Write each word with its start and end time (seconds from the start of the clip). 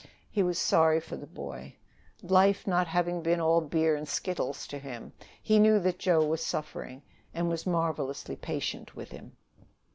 He 0.31 0.41
was 0.41 0.57
sorry 0.57 0.99
for 0.99 1.15
the 1.15 1.27
boy. 1.27 1.75
Life 2.23 2.65
not 2.65 2.87
having 2.87 3.21
been 3.21 3.39
all 3.39 3.61
beer 3.61 3.95
and 3.95 4.07
skittles 4.09 4.65
to 4.65 4.79
him, 4.79 5.13
he 5.43 5.59
knew 5.59 5.79
that 5.79 5.99
Joe 5.99 6.25
was 6.25 6.43
suffering, 6.43 7.03
and 7.35 7.49
was 7.49 7.67
marvelously 7.67 8.35
patient 8.35 8.95
with 8.95 9.11
him. 9.11 9.37